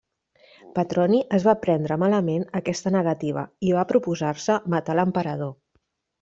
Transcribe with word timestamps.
Petroni 0.77 1.19
es 1.37 1.45
va 1.47 1.53
prendre 1.65 1.97
malament 2.05 2.47
aquesta 2.61 2.93
negativa 2.97 3.45
i 3.69 3.77
va 3.77 3.85
proposar-se 3.93 4.57
matar 4.77 4.99
l'emperador. 5.03 5.55